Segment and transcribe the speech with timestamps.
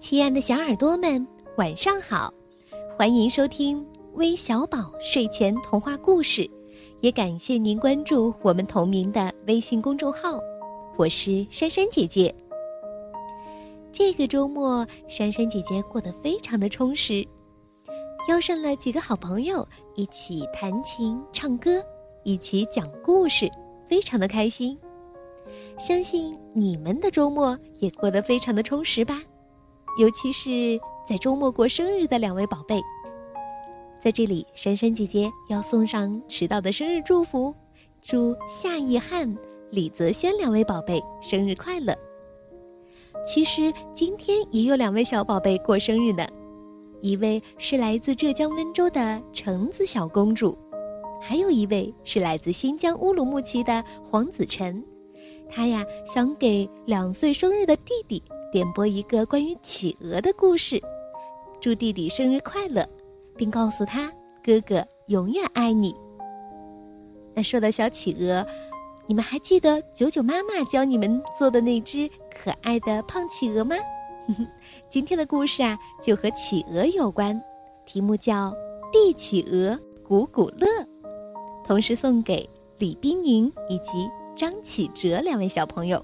[0.00, 2.32] 亲爱的小耳朵们，晚上好！
[2.96, 3.84] 欢迎收听
[4.14, 6.48] 微小宝睡前童话故事，
[7.00, 10.38] 也感谢您关注我们同名的微信公众号。
[10.96, 12.32] 我是珊珊姐姐。
[13.92, 17.26] 这个周末，珊珊姐姐过得非常的充实，
[18.28, 21.82] 邀上了几个好朋友一起弹琴、唱歌，
[22.22, 23.50] 一起讲故事，
[23.88, 24.78] 非常的开心。
[25.76, 29.20] 相信你们的周末也过得非常的充实吧。
[29.98, 32.80] 尤其是在周末过生日的两位宝贝，
[34.00, 37.52] 在这里，珊珊姐姐要送上迟到的生日祝福，
[38.00, 39.36] 祝夏意翰、
[39.72, 41.92] 李泽轩两位宝贝生日快乐。
[43.26, 46.24] 其实今天也有两位小宝贝过生日呢，
[47.00, 50.56] 一位是来自浙江温州的橙子小公主，
[51.20, 54.80] 还有一位是来自新疆乌鲁木齐的黄子晨，
[55.50, 58.22] 他呀想给两岁生日的弟弟。
[58.50, 60.82] 点播一个关于企鹅的故事，
[61.60, 62.88] 祝弟弟生日快乐，
[63.36, 64.10] 并告诉他
[64.42, 65.94] 哥哥永远爱你。
[67.34, 68.46] 那说到小企鹅，
[69.06, 73.76] 你们还记得九九妈妈教你们做的那只可爱的胖企鹅吗？
[74.88, 77.38] 今天的故事啊，就和企鹅有关，
[77.84, 78.50] 题目叫
[78.90, 80.66] 《地企鹅古古乐》，
[81.66, 84.08] 同时送给李冰莹以及
[84.38, 86.02] 张启哲两位小朋友。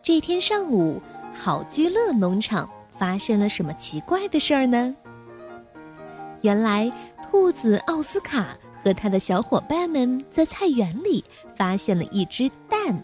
[0.00, 1.02] 这天上午，
[1.34, 4.94] 好居乐农场发生了什么奇怪的事儿呢？
[6.42, 6.88] 原来，
[7.24, 11.24] 兔子奥斯卡和他的小伙伴们在菜园里
[11.56, 13.02] 发现了一只蛋。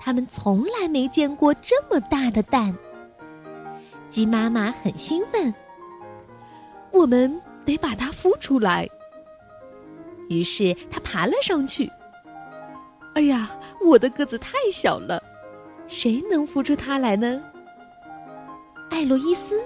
[0.00, 2.74] 他们从来没见过这么大的蛋。
[4.08, 5.52] 鸡妈妈很兴奋，
[6.90, 8.88] 我们得把它孵出来。
[10.28, 11.90] 于是，他爬了上去。
[13.14, 13.50] 哎呀，
[13.84, 15.22] 我的个子太小了。
[15.86, 17.42] 谁能孵出它来呢？
[18.90, 19.60] 艾洛伊斯？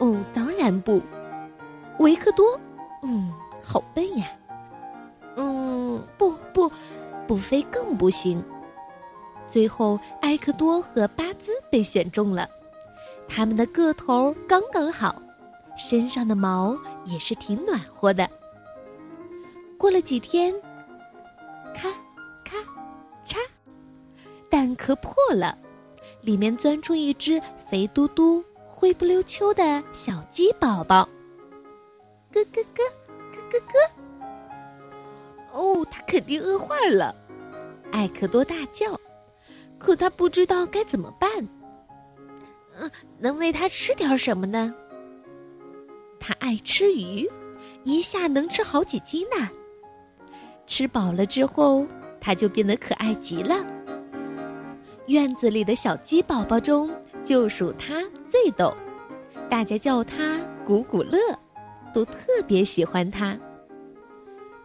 [0.00, 1.00] 哦，当然不。
[1.98, 2.58] 维克多？
[3.02, 3.32] 嗯，
[3.62, 4.26] 好笨呀。
[5.36, 6.70] 嗯，不不，
[7.28, 8.42] 不飞更不行。
[9.46, 12.48] 最后，埃克多和巴兹被选中了。
[13.28, 15.14] 他们的个头刚刚好，
[15.76, 18.28] 身上的毛也是挺暖和的。
[19.82, 20.54] 过了几天，
[21.74, 21.90] 咔
[22.44, 22.56] 咔
[23.26, 23.36] 嚓。
[24.48, 25.58] 蛋壳破了，
[26.20, 31.08] 里面钻出一只肥嘟嘟、灰不溜秋的小鸡宝宝。
[32.30, 32.84] 咯咯咯，
[33.32, 33.60] 咯咯
[35.50, 35.80] 咯！
[35.82, 37.12] 哦，它肯定饿坏了，
[37.90, 38.96] 艾克多大叫。
[39.80, 41.28] 可他不知道该怎么办。
[42.76, 42.88] 嗯，
[43.18, 44.72] 能喂它吃点什么呢？
[46.20, 47.28] 它爱吃鱼，
[47.82, 49.50] 一下能吃好几斤呢。
[50.66, 51.86] 吃饱了之后，
[52.20, 53.56] 它就变得可爱极了。
[55.06, 56.90] 院子里的小鸡宝宝中，
[57.24, 58.74] 就属它最逗，
[59.50, 61.18] 大家叫它古古乐，
[61.92, 63.38] 都特别喜欢它。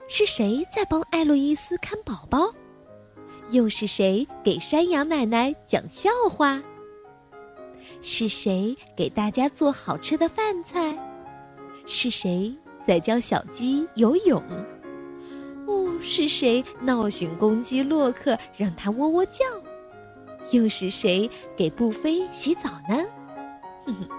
[0.08, 2.54] 是谁在帮艾洛伊斯看宝宝？
[3.50, 6.62] 又是谁给山羊奶奶讲笑话？
[8.02, 10.98] 是谁给大家做好吃的饭菜？
[11.86, 12.56] 是谁
[12.86, 14.42] 在教小鸡游泳？
[15.68, 19.44] 哦，是谁闹醒公鸡洛克，让它喔喔叫？
[20.52, 23.06] 又是谁给布菲洗澡呢？
[23.86, 24.10] 哼哼，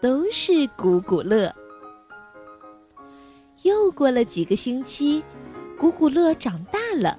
[0.00, 1.54] 都是古古乐。
[3.62, 5.22] 又过了几个星期，
[5.78, 7.18] 古古乐长大了，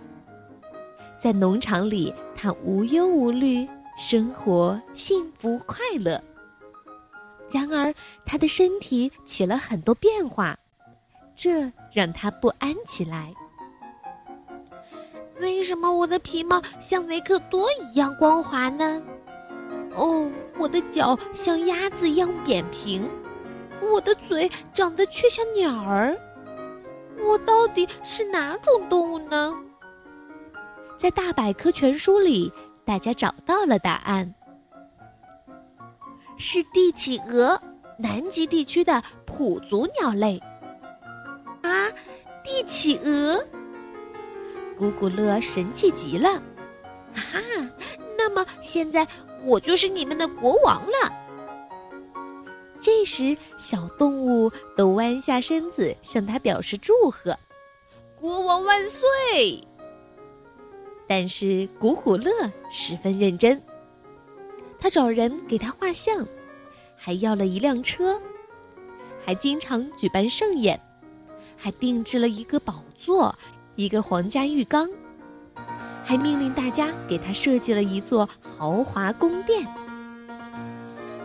[1.19, 3.67] 在农场里，他无忧无虑，
[3.99, 6.19] 生活幸福快乐。
[7.51, 7.93] 然而，
[8.25, 10.57] 他的身体起了很多变化，
[11.35, 13.31] 这让他不安起来。
[15.65, 19.01] 为什么我的皮毛像维克多一样光滑呢？
[19.95, 23.09] 哦，我的脚像鸭子一样扁平，
[23.81, 26.15] 我的嘴长得却像鸟儿。
[27.19, 29.55] 我到底是哪种动物呢？
[30.99, 32.53] 在大百科全书里，
[32.85, 34.35] 大家找到了答案：
[36.37, 37.59] 是帝企鹅，
[37.97, 40.39] 南极地区的普足鸟类。
[41.63, 41.89] 啊，
[42.43, 43.43] 帝企鹅！
[44.77, 46.29] 古古乐神气极了，
[47.13, 47.69] 哈哈！
[48.17, 49.07] 那么现在
[49.43, 51.13] 我就是你们的国王了。
[52.79, 57.37] 这时，小动物都弯下身子向他表示祝贺
[58.19, 58.99] ：“国王万岁！”
[61.07, 62.31] 但是古古乐
[62.71, 63.61] 十分认真，
[64.77, 66.27] 他找人给他画像，
[66.95, 68.19] 还要了一辆车，
[69.23, 70.79] 还经常举办盛宴，
[71.55, 73.33] 还定制了一个宝座。
[73.75, 74.89] 一个皇家浴缸，
[76.03, 79.67] 还命令大家给他设计了一座豪华宫殿。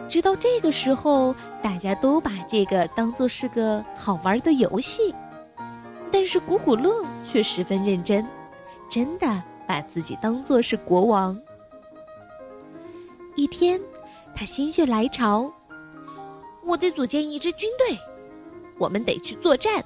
[0.08, 1.32] 直到这个时候，
[1.62, 5.14] 大家都把这个当做是个好玩的游戏，
[6.10, 8.26] 但是古古乐却十分认真，
[8.88, 11.40] 真的把自己当做是国王。
[13.36, 13.80] 一天，
[14.34, 15.52] 他心血来潮，
[16.64, 17.96] 我得组建一支军队，
[18.76, 19.84] 我们得去作战。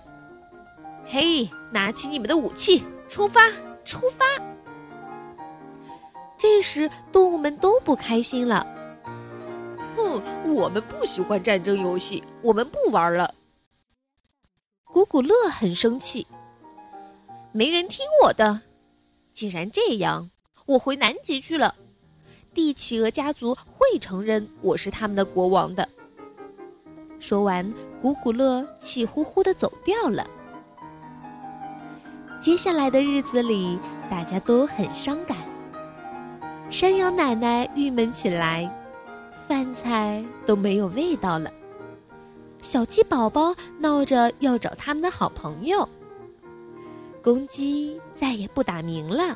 [1.07, 3.51] 嘿，拿起你们的武器，出发！
[3.85, 4.25] 出发！
[6.39, 8.67] 这时，动物们都不开心了。
[9.97, 10.21] 哼，
[10.55, 13.35] 我们不喜欢战争游戏，我们不玩了。
[14.85, 16.27] 古古乐很生气，
[17.53, 18.61] 没人听我的。
[19.33, 20.31] 既然这样，
[20.67, 21.75] 我回南极去了。
[22.53, 25.89] 帝企鹅家族会承认我是他们的国王的。
[27.21, 27.69] 说完，
[28.01, 30.29] 古古乐气呼呼的走掉了。
[32.45, 33.79] 接下来的日子里，
[34.11, 35.35] 大家都很伤感。
[36.69, 38.71] 山羊奶奶郁闷起来，
[39.49, 41.51] 饭菜都没有味道了。
[42.61, 45.89] 小鸡宝宝闹着要找他们的好朋友。
[47.23, 49.35] 公鸡再也不打鸣了，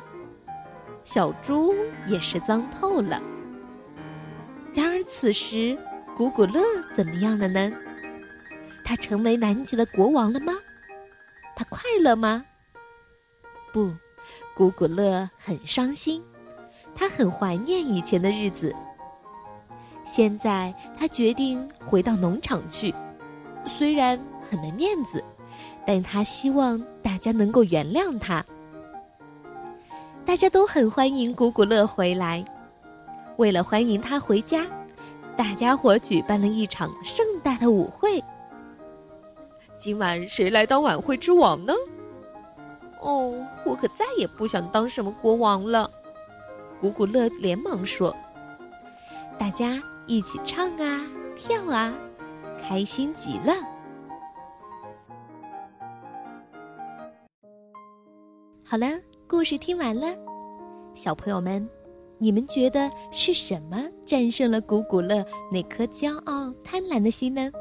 [1.03, 1.73] 小猪
[2.05, 3.19] 也是脏透了。
[4.71, 5.75] 然而此时，
[6.15, 6.61] 古古乐
[6.93, 7.71] 怎么样了呢？
[8.85, 10.53] 他成为南极的国王了吗？
[11.55, 12.45] 他快乐吗？
[13.71, 13.91] 不，
[14.55, 16.23] 古古乐很伤心，
[16.95, 18.75] 他很怀念以前的日子。
[20.05, 22.93] 现在他决定回到农场去，
[23.67, 24.19] 虽然
[24.49, 25.23] 很没面子，
[25.85, 28.43] 但他希望大家能够原谅他。
[30.25, 32.43] 大家都很欢迎古古乐回来，
[33.37, 34.65] 为了欢迎他回家，
[35.35, 38.23] 大家伙举办了一场盛大的舞会。
[39.75, 41.73] 今晚谁来当晚会之王呢？
[43.01, 43.33] 哦，
[43.65, 45.89] 我可再也不想当什么国王了。
[46.81, 48.15] 古古乐连忙说
[49.39, 51.05] ：“大家一起唱啊，
[51.35, 51.93] 跳啊，
[52.61, 53.53] 开心极了。”
[58.63, 58.85] 好了，
[59.27, 60.07] 故事听完了，
[60.93, 61.67] 小朋友们，
[62.17, 67.51] 你们觉得是什么战胜了古古乐那颗骄傲贪婪的心呢？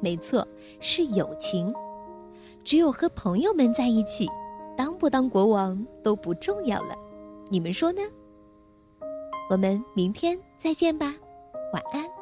[0.00, 0.46] 没错，
[0.78, 1.74] 是友情。
[2.66, 4.28] 只有和朋友们在一起，
[4.76, 6.96] 当不当国王都不重要了，
[7.48, 8.00] 你们说呢？
[9.48, 11.14] 我们明天再见吧，
[11.72, 12.15] 晚安。